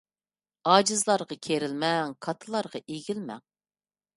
[0.71, 3.45] ئاجىزلارغا كېرىلمەڭ، كاتتىلارغا ئېگىلمەڭ.